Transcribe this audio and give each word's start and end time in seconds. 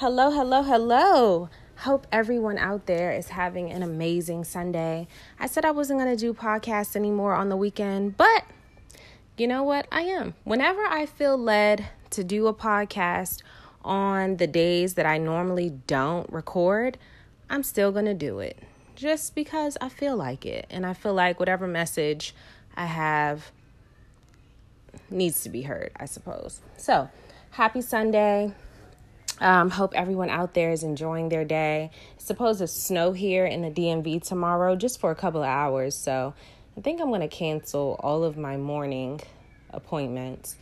Hello, 0.00 0.30
hello, 0.30 0.62
hello. 0.62 1.48
Hope 1.78 2.06
everyone 2.12 2.56
out 2.56 2.86
there 2.86 3.10
is 3.10 3.30
having 3.30 3.72
an 3.72 3.82
amazing 3.82 4.44
Sunday. 4.44 5.08
I 5.40 5.48
said 5.48 5.64
I 5.64 5.72
wasn't 5.72 5.98
going 5.98 6.16
to 6.16 6.20
do 6.20 6.32
podcasts 6.32 6.94
anymore 6.94 7.34
on 7.34 7.48
the 7.48 7.56
weekend, 7.56 8.16
but 8.16 8.44
you 9.36 9.48
know 9.48 9.64
what? 9.64 9.88
I 9.90 10.02
am. 10.02 10.34
Whenever 10.44 10.82
I 10.82 11.04
feel 11.04 11.36
led 11.36 11.88
to 12.10 12.22
do 12.22 12.46
a 12.46 12.54
podcast 12.54 13.42
on 13.84 14.36
the 14.36 14.46
days 14.46 14.94
that 14.94 15.04
I 15.04 15.18
normally 15.18 15.70
don't 15.88 16.32
record, 16.32 16.96
I'm 17.50 17.64
still 17.64 17.90
going 17.90 18.04
to 18.04 18.14
do 18.14 18.38
it 18.38 18.56
just 18.94 19.34
because 19.34 19.76
I 19.80 19.88
feel 19.88 20.16
like 20.16 20.46
it. 20.46 20.66
And 20.70 20.86
I 20.86 20.92
feel 20.92 21.14
like 21.14 21.40
whatever 21.40 21.66
message 21.66 22.36
I 22.76 22.86
have 22.86 23.50
needs 25.10 25.42
to 25.42 25.48
be 25.48 25.62
heard, 25.62 25.90
I 25.96 26.04
suppose. 26.04 26.60
So, 26.76 27.10
happy 27.50 27.80
Sunday. 27.80 28.54
Um, 29.40 29.70
hope 29.70 29.92
everyone 29.94 30.30
out 30.30 30.54
there 30.54 30.70
is 30.70 30.82
enjoying 30.82 31.28
their 31.28 31.44
day. 31.44 31.90
It's 32.16 32.24
supposed 32.24 32.58
to 32.58 32.66
snow 32.66 33.12
here 33.12 33.46
in 33.46 33.62
the 33.62 33.70
DMV 33.70 34.26
tomorrow 34.26 34.74
just 34.76 35.00
for 35.00 35.10
a 35.10 35.14
couple 35.14 35.42
of 35.42 35.48
hours. 35.48 35.94
So 35.94 36.34
I 36.76 36.80
think 36.80 37.00
I'm 37.00 37.08
going 37.08 37.20
to 37.20 37.28
cancel 37.28 37.98
all 38.00 38.24
of 38.24 38.36
my 38.36 38.56
morning 38.56 39.20
appointments 39.70 40.56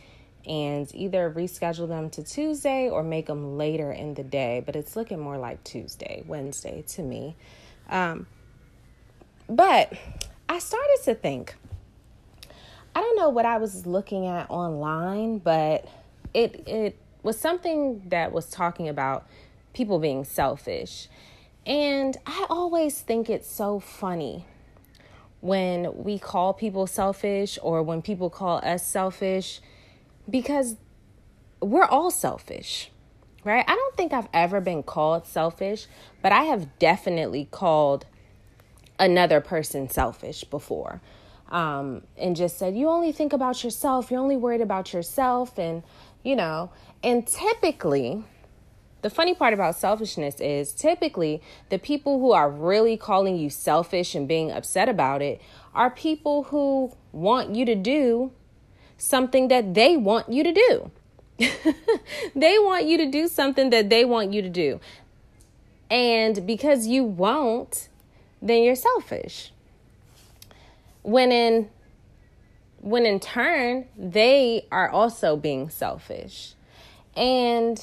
and 0.45 0.89
either 0.95 1.31
reschedule 1.35 1.87
them 1.87 2.09
to 2.11 2.23
Tuesday 2.23 2.89
or 2.89 3.03
make 3.03 3.25
them 3.25 3.57
later 3.57 3.91
in 3.91 4.13
the 4.13 4.23
day. 4.23 4.61
But 4.65 4.75
it's 4.75 4.95
looking 4.95 5.19
more 5.19 5.37
like 5.37 5.63
Tuesday, 5.63 6.23
Wednesday 6.25 6.83
to 6.89 7.01
me. 7.01 7.35
Um, 7.89 8.27
but 9.49 9.93
I 10.47 10.59
started 10.59 10.99
to 11.05 11.15
think 11.15 11.55
I 12.95 13.01
don't 13.01 13.15
know 13.15 13.29
what 13.29 13.45
I 13.45 13.57
was 13.57 13.85
looking 13.85 14.25
at 14.25 14.49
online, 14.49 15.37
but 15.37 15.87
it 16.33 16.67
it 16.67 16.97
was 17.27 17.37
something 17.37 18.01
that 18.07 18.31
was 18.31 18.49
talking 18.49 18.87
about 18.87 19.27
people 19.73 19.99
being 19.99 20.23
selfish. 20.23 21.09
And 21.65 22.15
I 22.25 22.45
always 22.49 23.01
think 23.01 23.29
it's 23.29 23.51
so 23.51 23.81
funny 23.81 24.45
when 25.41 26.05
we 26.05 26.19
call 26.19 26.53
people 26.53 26.87
selfish 26.87 27.59
or 27.61 27.83
when 27.83 28.01
people 28.01 28.29
call 28.29 28.59
us 28.63 28.87
selfish 28.87 29.59
because 30.29 30.77
we're 31.61 31.83
all 31.83 32.11
selfish, 32.11 32.91
right? 33.43 33.65
I 33.67 33.75
don't 33.75 33.97
think 33.97 34.13
I've 34.13 34.29
ever 34.33 34.61
been 34.61 34.81
called 34.81 35.27
selfish, 35.27 35.87
but 36.21 36.31
I 36.31 36.43
have 36.43 36.79
definitely 36.79 37.49
called 37.51 38.05
another 38.97 39.41
person 39.41 39.89
selfish 39.89 40.45
before. 40.45 41.01
Um, 41.49 42.01
and 42.17 42.35
just 42.35 42.57
said, 42.57 42.75
You 42.77 42.89
only 42.89 43.11
think 43.11 43.31
about 43.31 43.63
yourself, 43.63 44.11
you're 44.11 44.19
only 44.19 44.35
worried 44.35 44.61
about 44.61 44.91
yourself. 44.93 45.57
And 45.57 45.83
you 46.23 46.35
know, 46.35 46.71
and 47.03 47.25
typically, 47.25 48.23
the 49.01 49.09
funny 49.09 49.33
part 49.33 49.53
about 49.53 49.75
selfishness 49.75 50.39
is 50.39 50.73
typically 50.73 51.41
the 51.69 51.79
people 51.79 52.19
who 52.19 52.31
are 52.31 52.49
really 52.49 52.97
calling 52.97 53.37
you 53.37 53.49
selfish 53.49 54.15
and 54.15 54.27
being 54.27 54.51
upset 54.51 54.89
about 54.89 55.21
it 55.21 55.41
are 55.73 55.89
people 55.89 56.43
who 56.43 56.91
want 57.11 57.55
you 57.55 57.65
to 57.65 57.75
do 57.75 58.31
something 58.97 59.47
that 59.47 59.73
they 59.73 59.95
want 59.95 60.29
you 60.29 60.43
to 60.43 60.51
do. 60.51 60.91
they 62.35 62.57
want 62.59 62.85
you 62.85 62.97
to 62.97 63.05
do 63.05 63.27
something 63.27 63.69
that 63.69 63.89
they 63.89 64.03
want 64.03 64.33
you 64.33 64.41
to 64.41 64.49
do. 64.49 64.79
And 65.89 66.45
because 66.45 66.87
you 66.87 67.03
won't, 67.03 67.89
then 68.41 68.63
you're 68.63 68.75
selfish. 68.75 69.53
When 71.07 71.31
in 71.31 71.69
when 72.81 73.05
in 73.05 73.21
turn, 73.21 73.87
they 73.97 74.67
are 74.73 74.89
also 74.89 75.37
being 75.37 75.69
selfish. 75.69 76.53
And 77.15 77.81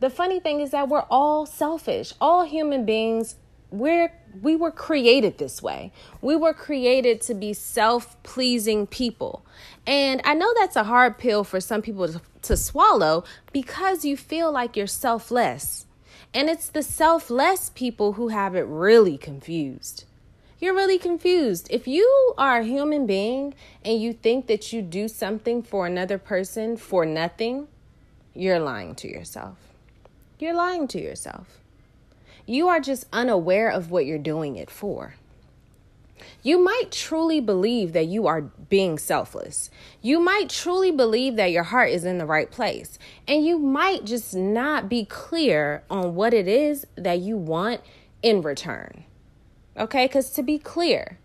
the 0.00 0.10
funny 0.10 0.38
thing 0.38 0.60
is 0.60 0.70
that 0.72 0.90
we're 0.90 1.06
all 1.08 1.46
selfish. 1.46 2.12
All 2.20 2.44
human 2.44 2.84
beings, 2.84 3.36
we're 3.70 4.12
we 4.42 4.54
were 4.54 4.70
created 4.70 5.38
this 5.38 5.62
way. 5.62 5.92
We 6.20 6.36
were 6.36 6.52
created 6.52 7.22
to 7.22 7.32
be 7.32 7.54
self-pleasing 7.54 8.88
people. 8.88 9.42
And 9.86 10.20
I 10.22 10.34
know 10.34 10.52
that's 10.58 10.76
a 10.76 10.84
hard 10.84 11.16
pill 11.16 11.42
for 11.42 11.58
some 11.58 11.80
people 11.80 12.06
to, 12.06 12.20
to 12.42 12.56
swallow 12.58 13.24
because 13.50 14.04
you 14.04 14.14
feel 14.14 14.52
like 14.52 14.76
you're 14.76 14.86
selfless. 14.86 15.86
And 16.34 16.50
it's 16.50 16.68
the 16.68 16.82
selfless 16.82 17.70
people 17.74 18.12
who 18.12 18.28
have 18.28 18.54
it 18.54 18.66
really 18.66 19.16
confused 19.16 20.04
you're 20.58 20.74
really 20.74 20.98
confused. 20.98 21.68
If 21.70 21.86
you 21.86 22.34
are 22.38 22.60
a 22.60 22.64
human 22.64 23.06
being 23.06 23.54
and 23.84 24.00
you 24.00 24.12
think 24.12 24.46
that 24.46 24.72
you 24.72 24.82
do 24.82 25.08
something 25.08 25.62
for 25.62 25.86
another 25.86 26.18
person 26.18 26.76
for 26.76 27.04
nothing, 27.04 27.68
you're 28.34 28.60
lying 28.60 28.94
to 28.96 29.08
yourself. 29.08 29.58
You're 30.38 30.54
lying 30.54 30.88
to 30.88 31.00
yourself. 31.00 31.60
You 32.46 32.68
are 32.68 32.80
just 32.80 33.06
unaware 33.12 33.68
of 33.68 33.90
what 33.90 34.06
you're 34.06 34.18
doing 34.18 34.56
it 34.56 34.70
for. 34.70 35.14
You 36.42 36.62
might 36.62 36.90
truly 36.90 37.40
believe 37.40 37.92
that 37.92 38.06
you 38.06 38.26
are 38.26 38.42
being 38.42 38.98
selfless. 38.98 39.70
You 40.00 40.20
might 40.20 40.48
truly 40.48 40.90
believe 40.90 41.36
that 41.36 41.50
your 41.50 41.64
heart 41.64 41.90
is 41.90 42.04
in 42.04 42.18
the 42.18 42.26
right 42.26 42.50
place. 42.50 42.98
And 43.26 43.44
you 43.44 43.58
might 43.58 44.04
just 44.04 44.34
not 44.34 44.88
be 44.88 45.04
clear 45.04 45.82
on 45.90 46.14
what 46.14 46.32
it 46.32 46.48
is 46.48 46.86
that 46.94 47.18
you 47.18 47.36
want 47.36 47.80
in 48.22 48.42
return. 48.42 49.04
Okay, 49.78 50.06
because 50.06 50.30
to 50.30 50.42
be 50.42 50.58
clear, 50.58 51.18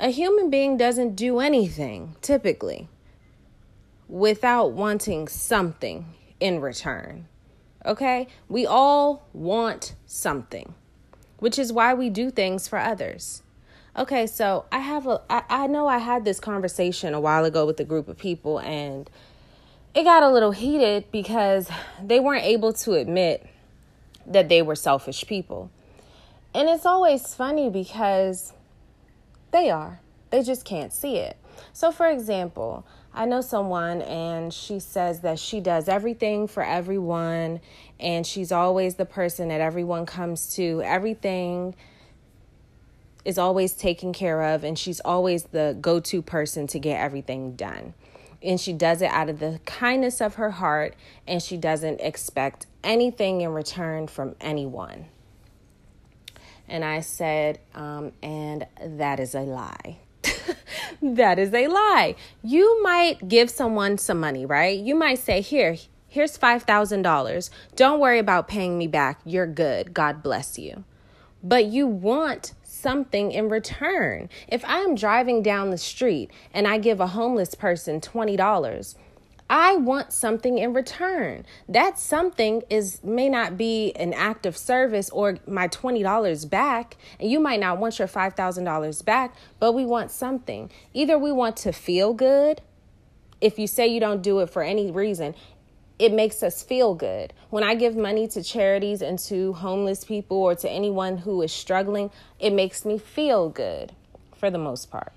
a 0.00 0.08
human 0.08 0.48
being 0.48 0.76
doesn't 0.76 1.16
do 1.16 1.38
anything 1.38 2.16
typically 2.22 2.88
without 4.08 4.72
wanting 4.72 5.28
something 5.28 6.06
in 6.40 6.60
return. 6.60 7.26
Okay, 7.84 8.26
we 8.48 8.64
all 8.64 9.28
want 9.32 9.94
something, 10.06 10.74
which 11.38 11.58
is 11.58 11.72
why 11.72 11.92
we 11.92 12.08
do 12.08 12.30
things 12.30 12.66
for 12.66 12.78
others. 12.78 13.42
Okay, 13.96 14.26
so 14.26 14.64
I 14.72 14.78
have 14.78 15.06
a, 15.06 15.20
I, 15.28 15.42
I 15.48 15.66
know 15.66 15.88
I 15.88 15.98
had 15.98 16.24
this 16.24 16.40
conversation 16.40 17.12
a 17.12 17.20
while 17.20 17.44
ago 17.44 17.66
with 17.66 17.78
a 17.80 17.84
group 17.84 18.08
of 18.08 18.16
people, 18.16 18.58
and 18.60 19.10
it 19.94 20.04
got 20.04 20.22
a 20.22 20.30
little 20.30 20.52
heated 20.52 21.10
because 21.10 21.68
they 22.02 22.20
weren't 22.20 22.44
able 22.44 22.72
to 22.74 22.94
admit 22.94 23.46
that 24.26 24.48
they 24.48 24.62
were 24.62 24.76
selfish 24.76 25.26
people. 25.26 25.70
And 26.58 26.68
it's 26.68 26.84
always 26.84 27.36
funny 27.36 27.70
because 27.70 28.52
they 29.52 29.70
are. 29.70 30.00
They 30.30 30.42
just 30.42 30.64
can't 30.64 30.92
see 30.92 31.18
it. 31.18 31.36
So, 31.72 31.92
for 31.92 32.08
example, 32.08 32.84
I 33.14 33.26
know 33.26 33.42
someone 33.42 34.02
and 34.02 34.52
she 34.52 34.80
says 34.80 35.20
that 35.20 35.38
she 35.38 35.60
does 35.60 35.88
everything 35.88 36.48
for 36.48 36.64
everyone 36.64 37.60
and 38.00 38.26
she's 38.26 38.50
always 38.50 38.96
the 38.96 39.04
person 39.04 39.46
that 39.50 39.60
everyone 39.60 40.04
comes 40.04 40.52
to. 40.56 40.82
Everything 40.82 41.76
is 43.24 43.38
always 43.38 43.74
taken 43.74 44.12
care 44.12 44.42
of 44.42 44.64
and 44.64 44.76
she's 44.76 44.98
always 45.04 45.44
the 45.44 45.78
go 45.80 46.00
to 46.00 46.22
person 46.22 46.66
to 46.66 46.80
get 46.80 47.00
everything 47.00 47.54
done. 47.54 47.94
And 48.42 48.60
she 48.60 48.72
does 48.72 49.00
it 49.00 49.12
out 49.12 49.28
of 49.28 49.38
the 49.38 49.60
kindness 49.64 50.20
of 50.20 50.34
her 50.34 50.50
heart 50.50 50.96
and 51.24 51.40
she 51.40 51.56
doesn't 51.56 52.00
expect 52.00 52.66
anything 52.82 53.42
in 53.42 53.52
return 53.52 54.08
from 54.08 54.34
anyone. 54.40 55.06
And 56.68 56.84
I 56.84 57.00
said, 57.00 57.60
um, 57.74 58.12
and 58.22 58.66
that 58.80 59.20
is 59.20 59.34
a 59.34 59.40
lie. 59.40 59.98
that 61.02 61.38
is 61.38 61.52
a 61.54 61.66
lie. 61.66 62.14
You 62.42 62.82
might 62.82 63.28
give 63.28 63.50
someone 63.50 63.98
some 63.98 64.20
money, 64.20 64.44
right? 64.44 64.78
You 64.78 64.94
might 64.94 65.18
say, 65.18 65.40
here, 65.40 65.76
here's 66.08 66.36
$5,000. 66.36 67.50
Don't 67.76 68.00
worry 68.00 68.18
about 68.18 68.48
paying 68.48 68.76
me 68.76 68.86
back. 68.86 69.20
You're 69.24 69.46
good. 69.46 69.94
God 69.94 70.22
bless 70.22 70.58
you. 70.58 70.84
But 71.42 71.66
you 71.66 71.86
want 71.86 72.52
something 72.62 73.32
in 73.32 73.48
return. 73.48 74.28
If 74.46 74.64
I 74.64 74.80
am 74.80 74.94
driving 74.94 75.42
down 75.42 75.70
the 75.70 75.78
street 75.78 76.30
and 76.52 76.66
I 76.66 76.78
give 76.78 77.00
a 77.00 77.08
homeless 77.08 77.54
person 77.54 78.00
$20, 78.00 78.94
I 79.50 79.76
want 79.76 80.12
something 80.12 80.58
in 80.58 80.74
return. 80.74 81.46
That 81.68 81.98
something 81.98 82.62
is 82.68 83.02
may 83.02 83.30
not 83.30 83.56
be 83.56 83.92
an 83.96 84.12
act 84.12 84.44
of 84.44 84.56
service 84.56 85.08
or 85.10 85.38
my 85.46 85.68
$20 85.68 86.50
back, 86.50 86.96
and 87.18 87.30
you 87.30 87.40
might 87.40 87.60
not 87.60 87.78
want 87.78 87.98
your 87.98 88.08
$5,000 88.08 89.04
back, 89.04 89.34
but 89.58 89.72
we 89.72 89.86
want 89.86 90.10
something. 90.10 90.70
Either 90.92 91.18
we 91.18 91.32
want 91.32 91.56
to 91.58 91.72
feel 91.72 92.12
good. 92.12 92.60
If 93.40 93.58
you 93.58 93.66
say 93.66 93.86
you 93.86 94.00
don't 94.00 94.20
do 94.20 94.40
it 94.40 94.50
for 94.50 94.62
any 94.62 94.90
reason, 94.90 95.34
it 95.98 96.12
makes 96.12 96.42
us 96.42 96.62
feel 96.62 96.94
good. 96.94 97.32
When 97.48 97.64
I 97.64 97.74
give 97.74 97.96
money 97.96 98.28
to 98.28 98.42
charities 98.42 99.00
and 99.00 99.18
to 99.20 99.54
homeless 99.54 100.04
people 100.04 100.36
or 100.36 100.54
to 100.56 100.68
anyone 100.68 101.18
who 101.18 101.40
is 101.42 101.52
struggling, 101.52 102.10
it 102.38 102.52
makes 102.52 102.84
me 102.84 102.98
feel 102.98 103.48
good 103.48 103.92
for 104.36 104.50
the 104.50 104.58
most 104.58 104.90
part 104.90 105.12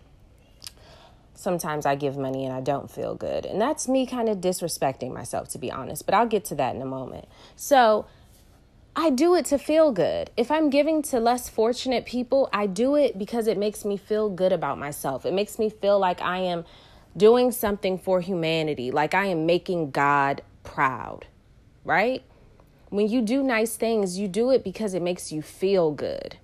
sometimes 1.41 1.85
I 1.85 1.95
give 1.95 2.17
money 2.17 2.45
and 2.45 2.53
I 2.53 2.61
don't 2.61 2.89
feel 2.89 3.15
good. 3.15 3.45
And 3.45 3.59
that's 3.59 3.87
me 3.87 4.05
kind 4.05 4.29
of 4.29 4.37
disrespecting 4.37 5.13
myself, 5.13 5.49
to 5.49 5.57
be 5.57 5.71
honest. 5.71 6.05
But 6.05 6.15
I'll 6.15 6.27
get 6.27 6.45
to 6.45 6.55
that 6.55 6.75
in 6.75 6.81
a 6.81 6.85
moment. 6.85 7.27
So 7.55 8.05
I 8.95 9.09
do 9.09 9.35
it 9.35 9.45
to 9.45 9.57
feel 9.57 9.91
good. 9.91 10.29
If 10.35 10.51
I'm 10.51 10.69
giving 10.69 11.01
to 11.03 11.19
less 11.19 11.49
fortunate 11.49 12.05
people, 12.05 12.49
I 12.51 12.67
do 12.67 12.95
it 12.95 13.17
because 13.17 13.47
it 13.47 13.57
makes 13.57 13.85
me 13.85 13.97
feel 13.97 14.29
good 14.29 14.51
about 14.51 14.77
myself. 14.77 15.25
It 15.25 15.33
makes 15.33 15.57
me 15.57 15.69
feel 15.69 15.97
like 15.97 16.21
I 16.21 16.39
am 16.39 16.65
doing 17.15 17.51
something 17.51 17.97
for 17.97 18.21
humanity, 18.21 18.91
like 18.91 19.13
I 19.13 19.25
am 19.25 19.45
making 19.45 19.91
God 19.91 20.41
proud, 20.63 21.25
right? 21.83 22.23
When 22.89 23.07
you 23.07 23.21
do 23.21 23.41
nice 23.41 23.75
things, 23.75 24.19
you 24.19 24.27
do 24.27 24.51
it 24.51 24.63
because 24.63 24.93
it 24.93 25.01
makes 25.01 25.31
you 25.31 25.41
feel 25.41 25.91
good. 25.91 26.37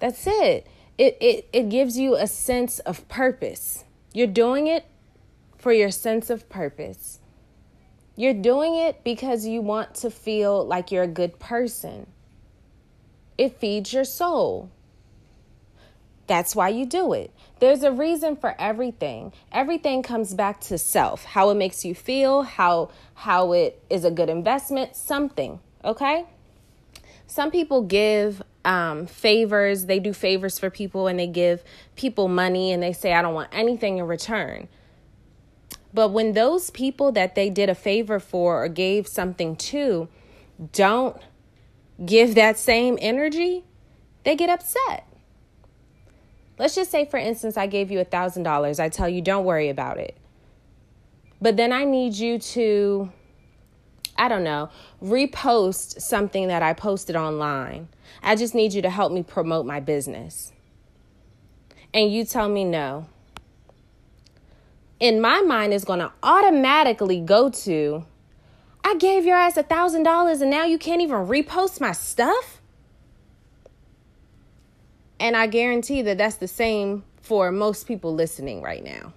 That's 0.00 0.26
it. 0.26 0.66
It 0.98 1.16
it 1.20 1.48
it 1.52 1.68
gives 1.68 1.98
you 1.98 2.16
a 2.16 2.26
sense 2.26 2.78
of 2.80 3.06
purpose. 3.08 3.84
You're 4.16 4.26
doing 4.26 4.66
it 4.66 4.86
for 5.58 5.74
your 5.74 5.90
sense 5.90 6.30
of 6.30 6.48
purpose. 6.48 7.18
You're 8.16 8.32
doing 8.32 8.74
it 8.74 9.04
because 9.04 9.44
you 9.44 9.60
want 9.60 9.94
to 9.96 10.10
feel 10.10 10.66
like 10.66 10.90
you're 10.90 11.02
a 11.02 11.06
good 11.06 11.38
person. 11.38 12.06
It 13.36 13.58
feeds 13.58 13.92
your 13.92 14.04
soul. 14.04 14.70
That's 16.28 16.56
why 16.56 16.70
you 16.70 16.86
do 16.86 17.12
it. 17.12 17.30
There's 17.60 17.82
a 17.82 17.92
reason 17.92 18.36
for 18.36 18.54
everything. 18.58 19.34
Everything 19.52 20.02
comes 20.02 20.32
back 20.32 20.62
to 20.62 20.78
self, 20.78 21.26
how 21.26 21.50
it 21.50 21.56
makes 21.56 21.84
you 21.84 21.94
feel, 21.94 22.40
how 22.40 22.88
how 23.12 23.52
it 23.52 23.84
is 23.90 24.06
a 24.06 24.10
good 24.10 24.30
investment, 24.30 24.96
something, 24.96 25.60
okay? 25.84 26.24
Some 27.26 27.50
people 27.50 27.82
give 27.82 28.42
um, 28.66 29.06
favors, 29.06 29.86
they 29.86 30.00
do 30.00 30.12
favors 30.12 30.58
for 30.58 30.68
people 30.68 31.06
and 31.06 31.18
they 31.18 31.26
give 31.26 31.62
people 31.94 32.28
money 32.28 32.72
and 32.72 32.82
they 32.82 32.92
say, 32.92 33.14
I 33.14 33.22
don't 33.22 33.32
want 33.34 33.48
anything 33.52 33.98
in 33.98 34.06
return. 34.06 34.68
But 35.94 36.08
when 36.08 36.32
those 36.32 36.70
people 36.70 37.12
that 37.12 37.34
they 37.34 37.48
did 37.48 37.70
a 37.70 37.74
favor 37.74 38.20
for 38.20 38.62
or 38.64 38.68
gave 38.68 39.06
something 39.06 39.56
to 39.56 40.08
don't 40.72 41.16
give 42.04 42.34
that 42.34 42.58
same 42.58 42.98
energy, 43.00 43.64
they 44.24 44.34
get 44.34 44.50
upset. 44.50 45.06
Let's 46.58 46.74
just 46.74 46.90
say, 46.90 47.04
for 47.04 47.18
instance, 47.18 47.56
I 47.56 47.66
gave 47.66 47.90
you 47.90 48.00
a 48.00 48.04
$1,000. 48.04 48.80
I 48.80 48.88
tell 48.88 49.08
you, 49.08 49.22
don't 49.22 49.44
worry 49.44 49.68
about 49.68 49.98
it. 49.98 50.16
But 51.40 51.56
then 51.56 51.72
I 51.72 51.84
need 51.84 52.14
you 52.14 52.38
to, 52.38 53.12
I 54.18 54.28
don't 54.28 54.44
know, 54.44 54.70
repost 55.02 56.00
something 56.00 56.48
that 56.48 56.62
I 56.62 56.72
posted 56.72 57.16
online. 57.16 57.88
I 58.22 58.36
just 58.36 58.54
need 58.54 58.72
you 58.72 58.82
to 58.82 58.90
help 58.90 59.12
me 59.12 59.22
promote 59.22 59.66
my 59.66 59.80
business. 59.80 60.52
And 61.94 62.12
you 62.12 62.24
tell 62.24 62.48
me 62.48 62.64
no 62.64 63.06
in 64.98 65.20
my 65.20 65.40
mind 65.42 65.72
is 65.72 65.84
going 65.84 65.98
to 65.98 66.12
automatically 66.22 67.20
go 67.20 67.50
to 67.50 68.04
I 68.84 68.94
gave 68.94 69.24
your 69.24 69.36
ass 69.36 69.56
a 69.56 69.64
thousand 69.64 70.04
dollars 70.04 70.40
and 70.40 70.50
now 70.50 70.64
you 70.64 70.78
can't 70.78 71.02
even 71.02 71.26
repost 71.26 71.80
my 71.80 71.90
stuff. 71.90 72.60
And 75.18 75.36
I 75.36 75.48
guarantee 75.48 76.02
that 76.02 76.18
that's 76.18 76.36
the 76.36 76.46
same 76.46 77.02
for 77.20 77.50
most 77.50 77.88
people 77.88 78.14
listening 78.14 78.62
right 78.62 78.84
now. 78.84 79.12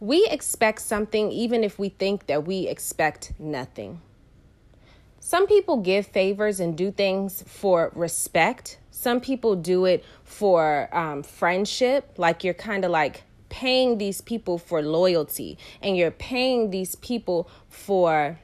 We 0.00 0.26
expect 0.26 0.82
something 0.82 1.32
even 1.32 1.64
if 1.64 1.78
we 1.78 1.88
think 1.88 2.26
that 2.26 2.46
we 2.46 2.68
expect 2.68 3.32
nothing. 3.38 4.02
Some 5.20 5.46
people 5.46 5.78
give 5.78 6.06
favors 6.06 6.60
and 6.60 6.76
do 6.76 6.90
things 6.90 7.42
for 7.46 7.90
respect. 7.94 8.78
Some 8.90 9.20
people 9.20 9.56
do 9.56 9.84
it 9.84 10.04
for 10.22 10.88
um, 10.92 11.22
friendship, 11.22 12.14
like 12.16 12.44
you're 12.44 12.54
kind 12.54 12.84
of 12.84 12.90
like 12.90 13.24
paying 13.48 13.98
these 13.98 14.20
people 14.20 14.58
for 14.58 14.82
loyalty 14.82 15.56
and 15.82 15.96
you're 15.96 16.10
paying 16.10 16.70
these 16.70 16.94
people 16.96 17.48
for 17.68 18.38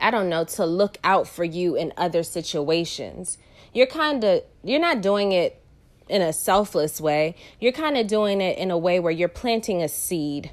I 0.00 0.10
don't 0.10 0.28
know 0.28 0.44
to 0.44 0.66
look 0.66 0.98
out 1.04 1.28
for 1.28 1.44
you 1.44 1.76
in 1.76 1.92
other 1.96 2.22
situations. 2.22 3.38
You're 3.72 3.86
kind 3.86 4.24
of 4.24 4.42
you're 4.64 4.80
not 4.80 5.02
doing 5.02 5.32
it 5.32 5.62
in 6.08 6.22
a 6.22 6.32
selfless 6.32 7.00
way. 7.00 7.36
You're 7.60 7.72
kind 7.72 7.96
of 7.96 8.06
doing 8.06 8.40
it 8.40 8.58
in 8.58 8.70
a 8.70 8.78
way 8.78 8.98
where 8.98 9.12
you're 9.12 9.28
planting 9.28 9.82
a 9.82 9.88
seed. 9.88 10.50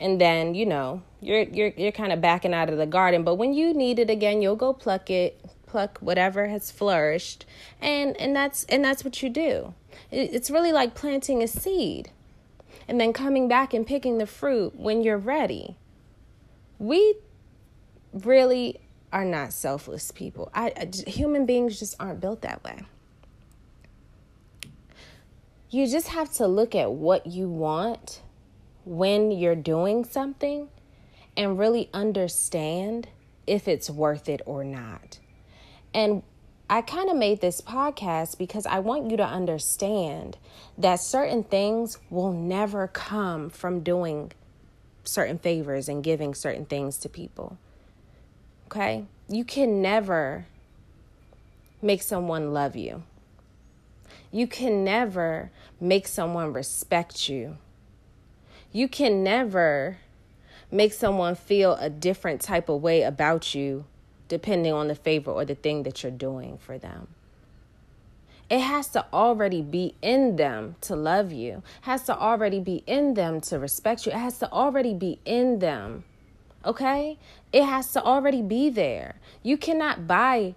And 0.00 0.18
then, 0.18 0.54
you 0.54 0.64
know, 0.64 1.02
you're 1.20 1.42
you're 1.42 1.72
you're 1.76 1.92
kind 1.92 2.12
of 2.12 2.20
backing 2.22 2.54
out 2.54 2.70
of 2.70 2.78
the 2.78 2.86
garden, 2.86 3.22
but 3.22 3.34
when 3.34 3.52
you 3.52 3.74
need 3.74 3.98
it 3.98 4.08
again, 4.08 4.40
you'll 4.40 4.56
go 4.56 4.72
pluck 4.72 5.10
it, 5.10 5.44
pluck 5.66 5.98
whatever 5.98 6.48
has 6.48 6.70
flourished. 6.70 7.44
And 7.80 8.16
and 8.16 8.34
that's 8.34 8.64
and 8.64 8.82
that's 8.82 9.04
what 9.04 9.22
you 9.22 9.28
do. 9.28 9.74
It's 10.10 10.50
really 10.50 10.72
like 10.72 10.94
planting 10.94 11.42
a 11.42 11.46
seed 11.46 12.10
and 12.88 13.00
then 13.00 13.12
coming 13.12 13.46
back 13.46 13.74
and 13.74 13.86
picking 13.86 14.18
the 14.18 14.26
fruit 14.26 14.74
when 14.74 15.02
you're 15.02 15.18
ready. 15.18 15.76
We 16.78 17.16
really 18.12 18.80
are 19.12 19.24
not 19.24 19.52
selfless 19.52 20.10
people. 20.10 20.50
I, 20.54 20.72
I 20.76 21.10
human 21.10 21.44
beings 21.44 21.78
just 21.78 21.94
aren't 22.00 22.20
built 22.20 22.40
that 22.40 22.64
way. 22.64 22.84
You 25.68 25.86
just 25.86 26.08
have 26.08 26.32
to 26.34 26.46
look 26.46 26.74
at 26.74 26.90
what 26.90 27.26
you 27.26 27.48
want 27.48 28.22
when 28.84 29.30
you're 29.30 29.54
doing 29.54 30.04
something 30.04 30.68
and 31.36 31.58
really 31.58 31.88
understand 31.92 33.08
if 33.46 33.68
it's 33.68 33.90
worth 33.90 34.28
it 34.28 34.40
or 34.46 34.64
not. 34.64 35.18
And 35.92 36.22
I 36.68 36.82
kind 36.82 37.10
of 37.10 37.16
made 37.16 37.40
this 37.40 37.60
podcast 37.60 38.38
because 38.38 38.64
I 38.64 38.78
want 38.78 39.10
you 39.10 39.16
to 39.16 39.26
understand 39.26 40.38
that 40.78 41.00
certain 41.00 41.42
things 41.42 41.98
will 42.10 42.32
never 42.32 42.86
come 42.86 43.50
from 43.50 43.80
doing 43.80 44.32
certain 45.02 45.38
favors 45.38 45.88
and 45.88 46.04
giving 46.04 46.34
certain 46.34 46.64
things 46.64 46.96
to 46.98 47.08
people. 47.08 47.58
Okay? 48.66 49.04
You 49.28 49.44
can 49.44 49.82
never 49.82 50.46
make 51.82 52.02
someone 52.02 52.52
love 52.52 52.76
you. 52.76 53.02
You 54.30 54.46
can 54.46 54.84
never 54.84 55.50
make 55.80 56.06
someone 56.06 56.52
respect 56.52 57.28
you. 57.28 57.56
You 58.72 58.88
can 58.88 59.24
never 59.24 59.98
make 60.70 60.92
someone 60.92 61.34
feel 61.34 61.74
a 61.74 61.90
different 61.90 62.40
type 62.40 62.68
of 62.68 62.82
way 62.82 63.02
about 63.02 63.54
you 63.54 63.84
depending 64.28 64.72
on 64.72 64.88
the 64.88 64.94
favor 64.94 65.32
or 65.32 65.44
the 65.44 65.56
thing 65.56 65.82
that 65.82 66.02
you're 66.02 66.12
doing 66.12 66.56
for 66.56 66.78
them. 66.78 67.08
It 68.48 68.60
has 68.60 68.88
to 68.88 69.06
already 69.12 69.62
be 69.62 69.94
in 70.02 70.36
them 70.36 70.76
to 70.82 70.96
love 70.96 71.32
you. 71.32 71.62
It 71.82 71.82
has 71.82 72.04
to 72.04 72.16
already 72.16 72.60
be 72.60 72.82
in 72.86 73.14
them 73.14 73.40
to 73.42 73.58
respect 73.58 74.06
you. 74.06 74.12
It 74.12 74.18
has 74.18 74.38
to 74.38 74.50
already 74.50 74.94
be 74.94 75.20
in 75.24 75.58
them. 75.58 76.04
Okay? 76.64 77.18
It 77.52 77.64
has 77.64 77.92
to 77.92 78.02
already 78.02 78.42
be 78.42 78.68
there. 78.70 79.16
You 79.42 79.56
cannot 79.56 80.06
buy 80.06 80.54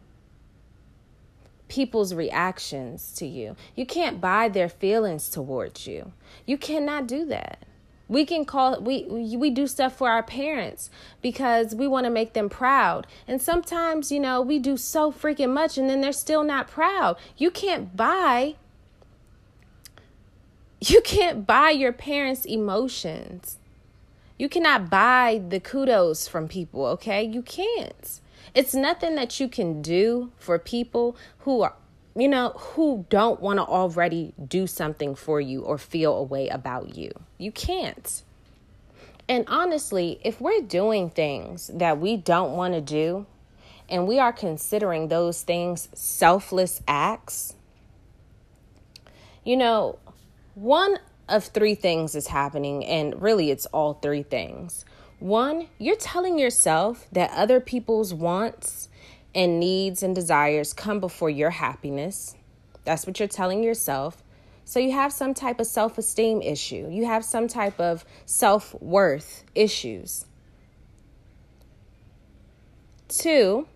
people's 1.67 2.13
reactions 2.13 3.13
to 3.13 3.25
you. 3.25 3.55
You 3.75 3.85
can't 3.85 4.21
buy 4.21 4.49
their 4.49 4.69
feelings 4.69 5.29
towards 5.29 5.87
you. 5.87 6.11
You 6.45 6.57
cannot 6.57 7.07
do 7.07 7.25
that. 7.25 7.63
We 8.07 8.25
can 8.25 8.45
call 8.45 8.79
we 8.81 9.05
we 9.37 9.49
do 9.49 9.65
stuff 9.65 9.95
for 9.95 10.09
our 10.09 10.23
parents 10.23 10.89
because 11.21 11.73
we 11.73 11.87
want 11.87 12.05
to 12.05 12.09
make 12.09 12.33
them 12.33 12.49
proud. 12.49 13.07
And 13.27 13.41
sometimes, 13.41 14.11
you 14.11 14.19
know, 14.19 14.41
we 14.41 14.59
do 14.59 14.77
so 14.77 15.11
freaking 15.11 15.53
much 15.53 15.77
and 15.77 15.89
then 15.89 16.01
they're 16.01 16.11
still 16.11 16.43
not 16.43 16.67
proud. 16.67 17.17
You 17.37 17.49
can't 17.49 17.95
buy 17.95 18.55
you 20.81 21.01
can't 21.01 21.47
buy 21.47 21.69
your 21.69 21.93
parents' 21.93 22.45
emotions. 22.45 23.57
You 24.37 24.49
cannot 24.49 24.89
buy 24.89 25.41
the 25.47 25.61
kudos 25.61 26.27
from 26.27 26.49
people, 26.49 26.85
okay? 26.87 27.23
You 27.23 27.41
can't. 27.41 28.19
It's 28.53 28.73
nothing 28.73 29.15
that 29.15 29.39
you 29.39 29.47
can 29.47 29.81
do 29.81 30.31
for 30.37 30.59
people 30.59 31.15
who 31.39 31.61
are 31.61 31.75
you 32.15 32.27
know, 32.27 32.49
who 32.49 33.05
don't 33.09 33.41
want 33.41 33.57
to 33.57 33.63
already 33.63 34.33
do 34.47 34.67
something 34.67 35.15
for 35.15 35.41
you 35.41 35.61
or 35.61 35.77
feel 35.77 36.15
a 36.15 36.23
way 36.23 36.47
about 36.47 36.95
you. 36.95 37.11
You 37.43 37.51
can't. 37.51 38.23
And 39.27 39.43
honestly, 39.49 40.17
if 40.23 40.39
we're 40.39 40.61
doing 40.61 41.09
things 41.09 41.69
that 41.73 41.99
we 41.99 42.15
don't 42.15 42.55
want 42.55 42.73
to 42.73 42.79
do, 42.79 43.25
and 43.89 44.07
we 44.07 44.17
are 44.17 44.31
considering 44.31 45.09
those 45.09 45.41
things 45.41 45.89
selfless 45.93 46.81
acts, 46.87 47.55
you 49.43 49.57
know, 49.57 49.99
one 50.55 50.99
of 51.27 51.43
three 51.43 51.75
things 51.75 52.15
is 52.15 52.27
happening, 52.27 52.85
and 52.85 53.21
really 53.21 53.51
it's 53.51 53.65
all 53.67 53.95
three 53.95 54.23
things. 54.23 54.85
One, 55.19 55.67
you're 55.77 55.97
telling 55.97 56.39
yourself 56.39 57.07
that 57.11 57.29
other 57.31 57.59
people's 57.59 58.13
wants 58.13 58.87
and 59.35 59.59
needs 59.59 60.01
and 60.01 60.15
desires 60.15 60.71
come 60.71 61.01
before 61.01 61.29
your 61.29 61.49
happiness. 61.49 62.35
That's 62.85 63.05
what 63.05 63.19
you're 63.19 63.27
telling 63.27 63.63
yourself. 63.63 64.22
So 64.65 64.79
you 64.79 64.91
have 64.91 65.11
some 65.11 65.33
type 65.33 65.59
of 65.59 65.67
self 65.67 65.97
esteem 65.97 66.41
issue, 66.41 66.89
you 66.89 67.05
have 67.05 67.25
some 67.25 67.47
type 67.47 67.79
of 67.79 68.05
self 68.25 68.73
worth 68.81 69.43
issues. 69.55 70.25
Two, 73.07 73.67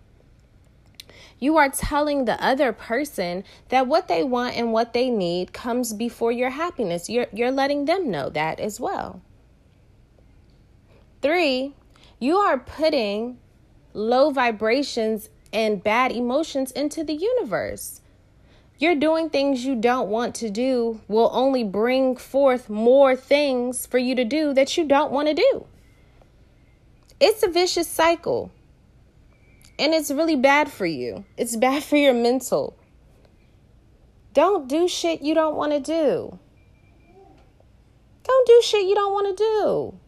you 1.38 1.56
are 1.56 1.68
telling 1.68 2.24
the 2.24 2.42
other 2.44 2.72
person 2.72 3.44
that 3.68 3.86
what 3.86 4.08
they 4.08 4.24
want 4.24 4.56
and 4.56 4.72
what 4.72 4.92
they 4.92 5.10
need 5.10 5.52
comes 5.52 5.92
before 5.92 6.32
your 6.32 6.50
happiness. 6.50 7.08
You're, 7.08 7.28
you're 7.32 7.52
letting 7.52 7.84
them 7.84 8.10
know 8.10 8.28
that 8.30 8.58
as 8.58 8.80
well. 8.80 9.22
Three, 11.22 11.74
you 12.18 12.36
are 12.38 12.58
putting 12.58 13.38
low 13.92 14.30
vibrations 14.30 15.30
and 15.52 15.82
bad 15.82 16.12
emotions 16.12 16.72
into 16.72 17.04
the 17.04 17.14
universe. 17.14 18.00
You're 18.78 18.94
doing 18.94 19.28
things 19.28 19.64
you 19.64 19.74
don't 19.74 20.08
want 20.08 20.36
to 20.36 20.50
do 20.50 21.00
will 21.08 21.30
only 21.32 21.64
bring 21.64 22.16
forth 22.16 22.70
more 22.70 23.16
things 23.16 23.86
for 23.86 23.98
you 23.98 24.14
to 24.14 24.24
do 24.24 24.54
that 24.54 24.76
you 24.76 24.84
don't 24.84 25.10
want 25.10 25.26
to 25.26 25.34
do. 25.34 25.66
It's 27.18 27.42
a 27.42 27.48
vicious 27.48 27.88
cycle. 27.88 28.52
And 29.80 29.92
it's 29.94 30.10
really 30.10 30.36
bad 30.36 30.70
for 30.70 30.86
you. 30.86 31.24
It's 31.36 31.56
bad 31.56 31.82
for 31.82 31.96
your 31.96 32.14
mental. 32.14 32.76
Don't 34.32 34.68
do 34.68 34.86
shit 34.86 35.22
you 35.22 35.34
don't 35.34 35.56
want 35.56 35.72
to 35.72 35.80
do. 35.80 36.38
Don't 38.22 38.46
do 38.46 38.60
shit 38.62 38.86
you 38.86 38.94
don't 38.94 39.12
want 39.12 39.36
to 39.36 39.44
do. 39.44 39.98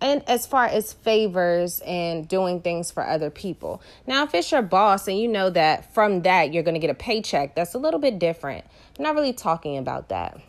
And 0.00 0.22
as 0.26 0.46
far 0.46 0.64
as 0.64 0.92
favors 0.92 1.80
and 1.80 2.26
doing 2.26 2.62
things 2.62 2.90
for 2.90 3.06
other 3.06 3.28
people. 3.28 3.82
Now, 4.06 4.24
if 4.24 4.34
it's 4.34 4.50
your 4.50 4.62
boss 4.62 5.06
and 5.08 5.18
you 5.18 5.28
know 5.28 5.50
that 5.50 5.92
from 5.92 6.22
that 6.22 6.52
you're 6.54 6.62
going 6.62 6.74
to 6.74 6.80
get 6.80 6.90
a 6.90 6.94
paycheck, 6.94 7.54
that's 7.54 7.74
a 7.74 7.78
little 7.78 8.00
bit 8.00 8.18
different. 8.18 8.64
I'm 8.98 9.04
not 9.04 9.14
really 9.14 9.34
talking 9.34 9.76
about 9.76 10.08
that. 10.08 10.40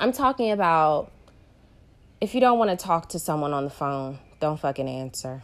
I'm 0.00 0.12
talking 0.12 0.50
about 0.50 1.12
if 2.20 2.34
you 2.34 2.40
don't 2.40 2.58
want 2.58 2.70
to 2.70 2.76
talk 2.76 3.10
to 3.10 3.18
someone 3.18 3.52
on 3.52 3.64
the 3.64 3.70
phone, 3.70 4.18
don't 4.40 4.58
fucking 4.58 4.88
answer. 4.88 5.42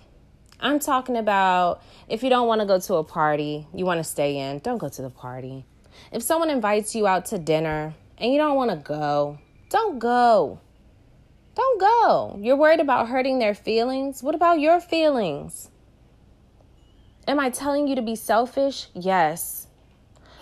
I'm 0.61 0.79
talking 0.79 1.17
about 1.17 1.83
if 2.09 2.23
you 2.23 2.31
don't 2.31 2.47
want 2.47 2.61
to 2.61 2.67
go 2.67 2.79
to 2.79 2.95
a 2.95 3.05
party, 3.05 3.67
you 3.75 3.85
want 3.85 3.99
to 3.99 4.05
stay 4.05 4.38
in, 4.38 4.61
don't 4.61 4.79
go 4.79 4.88
to 4.88 5.02
the 5.02 5.11
party. 5.11 5.64
If 6.12 6.23
someone 6.23 6.50
invites 6.50 6.95
you 6.95 7.07
out 7.07 7.26
to 7.26 7.38
dinner 7.38 7.95
and 8.19 8.33
you 8.33 8.38
don't 8.38 8.57
want 8.57 8.71
to 8.71 8.76
go, 8.76 9.38
don't 9.71 9.99
go. 9.99 10.61
Don't 11.54 11.80
go. 11.80 12.38
You're 12.40 12.56
worried 12.56 12.80
about 12.80 13.09
hurting 13.09 13.38
their 13.38 13.54
feelings. 13.54 14.23
What 14.23 14.35
about 14.35 14.61
your 14.61 14.80
feelings? 14.80 15.71
Am 17.28 17.38
I 17.38 17.50
telling 17.50 17.87
you 17.87 17.94
to 17.94 18.02
be 18.02 18.16
selfish? 18.16 18.88
Yes. 18.94 19.66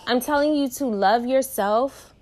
I'm 0.07 0.21
telling 0.21 0.55
you 0.55 0.69
to 0.71 0.87
love 0.87 1.26
yourself 1.26 2.14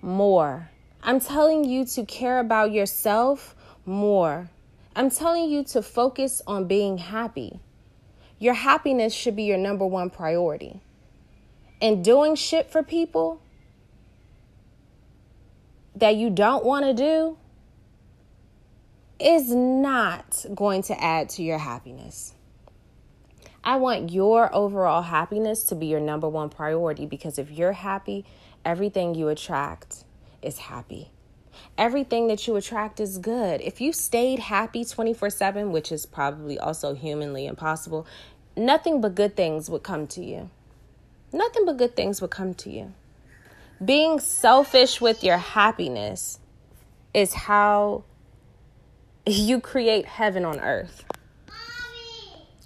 more. 0.00 0.70
I'm 1.02 1.20
telling 1.20 1.64
you 1.64 1.84
to 1.86 2.04
care 2.04 2.38
about 2.38 2.72
yourself 2.72 3.54
more. 3.84 4.50
I'm 4.94 5.10
telling 5.10 5.50
you 5.50 5.64
to 5.64 5.82
focus 5.82 6.42
on 6.46 6.66
being 6.66 6.98
happy. 6.98 7.60
Your 8.38 8.54
happiness 8.54 9.14
should 9.14 9.36
be 9.36 9.44
your 9.44 9.58
number 9.58 9.86
one 9.86 10.10
priority. 10.10 10.80
And 11.80 12.04
doing 12.04 12.34
shit 12.34 12.70
for 12.70 12.82
people 12.82 13.40
that 15.94 16.16
you 16.16 16.30
don't 16.30 16.64
want 16.64 16.84
to 16.84 16.94
do 16.94 17.36
is 19.22 19.54
not 19.54 20.44
going 20.54 20.82
to 20.82 21.02
add 21.02 21.28
to 21.30 21.42
your 21.42 21.58
happiness. 21.58 22.34
I 23.64 23.76
want 23.76 24.10
your 24.10 24.52
overall 24.54 25.02
happiness 25.02 25.62
to 25.64 25.76
be 25.76 25.86
your 25.86 26.00
number 26.00 26.28
one 26.28 26.48
priority 26.48 27.06
because 27.06 27.38
if 27.38 27.50
you're 27.50 27.72
happy, 27.72 28.24
everything 28.64 29.14
you 29.14 29.28
attract 29.28 30.04
is 30.42 30.58
happy. 30.58 31.10
Everything 31.78 32.26
that 32.26 32.46
you 32.46 32.56
attract 32.56 32.98
is 32.98 33.18
good. 33.18 33.60
If 33.60 33.80
you 33.80 33.92
stayed 33.92 34.40
happy 34.40 34.84
24 34.84 35.30
7, 35.30 35.70
which 35.70 35.92
is 35.92 36.06
probably 36.06 36.58
also 36.58 36.94
humanly 36.94 37.46
impossible, 37.46 38.06
nothing 38.56 39.00
but 39.00 39.14
good 39.14 39.36
things 39.36 39.70
would 39.70 39.82
come 39.82 40.06
to 40.08 40.24
you. 40.24 40.50
Nothing 41.32 41.64
but 41.64 41.76
good 41.76 41.94
things 41.94 42.20
would 42.20 42.30
come 42.30 42.54
to 42.54 42.70
you. 42.70 42.92
Being 43.82 44.18
selfish 44.20 45.00
with 45.00 45.22
your 45.22 45.38
happiness 45.38 46.38
is 47.14 47.34
how 47.34 48.04
you 49.26 49.60
create 49.60 50.06
heaven 50.06 50.44
on 50.44 50.60
earth. 50.60 51.04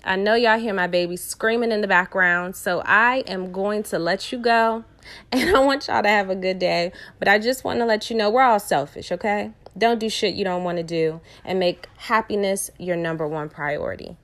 I 0.05 0.15
know 0.15 0.35
y'all 0.35 0.59
hear 0.59 0.73
my 0.73 0.87
baby 0.87 1.17
screaming 1.17 1.73
in 1.73 1.81
the 1.81 1.89
background, 1.89 2.55
so 2.55 2.81
I 2.85 3.25
am 3.27 3.51
going 3.51 3.83
to 3.85 3.99
let 3.99 4.31
you 4.33 4.39
go. 4.39 4.85
And 5.31 5.55
I 5.55 5.61
want 5.61 5.87
y'all 5.87 6.03
to 6.03 6.09
have 6.09 6.31
a 6.31 6.35
good 6.35 6.59
day. 6.59 6.91
But 7.21 7.29
I 7.29 7.39
just 7.39 7.63
want 7.63 7.79
to 7.79 7.85
let 7.85 8.11
you 8.11 8.17
know 8.17 8.29
we're 8.29 8.43
all 8.43 8.59
selfish, 8.59 9.13
okay? 9.13 9.53
Don't 9.79 10.01
do 10.01 10.09
shit 10.09 10.35
you 10.35 10.43
don't 10.43 10.65
want 10.65 10.79
to 10.79 10.83
do 10.83 11.21
and 11.45 11.61
make 11.61 11.87
happiness 11.97 12.73
your 12.77 12.97
number 12.97 13.25
one 13.25 13.49
priority. 13.49 14.17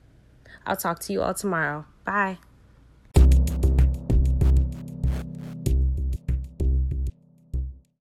I'll 0.65 0.75
talk 0.75 0.99
to 1.01 1.13
you 1.13 1.21
all 1.21 1.33
tomorrow. 1.33 1.85
Bye. 2.03 2.39